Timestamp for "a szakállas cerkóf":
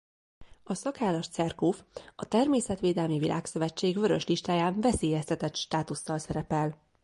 0.63-1.83